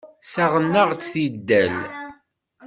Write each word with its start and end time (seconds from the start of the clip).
Ssaɣen-aɣ-d 0.25 1.01
tidal. 1.11 1.75